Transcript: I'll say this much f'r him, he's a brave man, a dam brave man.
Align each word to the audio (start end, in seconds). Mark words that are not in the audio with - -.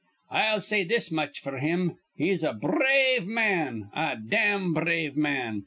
I'll 0.31 0.61
say 0.61 0.83
this 0.83 1.11
much 1.11 1.43
f'r 1.43 1.59
him, 1.59 1.99
he's 2.15 2.41
a 2.43 2.53
brave 2.53 3.27
man, 3.27 3.91
a 3.93 4.15
dam 4.17 4.73
brave 4.73 5.15
man. 5.15 5.59